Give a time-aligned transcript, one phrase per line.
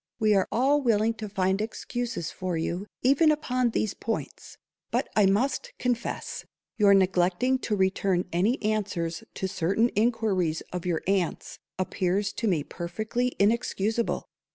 [0.19, 4.57] We are all willing to find excuses for you, even upon these points,
[4.89, 6.43] but I must confess,
[6.75, 12.63] your neglecting to return any answers to certain inquiries of your aunts', appears to me
[12.63, 14.27] perfectly inexcusable.